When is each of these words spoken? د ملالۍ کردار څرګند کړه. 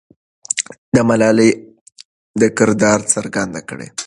د 0.95 0.97
ملالۍ 1.09 1.51
کردار 2.57 2.99
څرګند 3.13 3.55
کړه. 3.69 3.87